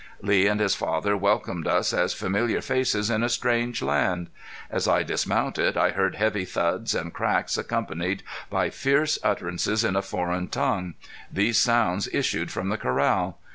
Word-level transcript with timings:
Lee 0.23 0.47
and 0.47 0.59
his 0.59 0.73
father 0.73 1.15
welcomed 1.15 1.67
us 1.67 1.93
as 1.93 2.11
familiar 2.11 2.59
faces 2.59 3.11
in 3.11 3.21
a 3.21 3.29
strange 3.29 3.83
land. 3.83 4.31
As 4.71 4.87
I 4.87 5.03
dismounted 5.03 5.77
I 5.77 5.91
heard 5.91 6.15
heavy 6.15 6.43
thuds 6.43 6.95
and 6.95 7.13
cracks 7.13 7.55
accompanied 7.55 8.23
by 8.49 8.71
fierce 8.71 9.19
utterances 9.23 9.83
in 9.83 9.95
a 9.95 10.01
foreign 10.01 10.47
tongue. 10.47 10.95
These 11.31 11.59
sounds 11.59 12.09
issued 12.11 12.49
from 12.49 12.69
the 12.69 12.79
corral. 12.79 13.37